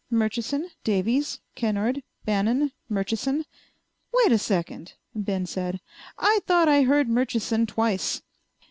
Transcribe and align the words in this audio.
Murchison, 0.09 0.71
Davies, 0.83 1.41
Kennard, 1.53 2.01
Bannon, 2.25 2.71
Murchison. 2.89 3.45
"Wait 4.11 4.31
a 4.31 4.39
second," 4.39 4.93
Ben 5.13 5.45
said. 5.45 5.79
"I 6.17 6.39
thought 6.47 6.67
I 6.67 6.81
heard 6.81 7.07
Murchison 7.07 7.67
twice." 7.67 8.23